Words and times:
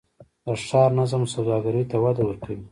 د 0.45 0.47
ښار 0.65 0.89
نظم 0.99 1.21
سوداګرۍ 1.33 1.83
ته 1.91 1.97
وده 2.03 2.23
ورکوي؟ 2.25 2.67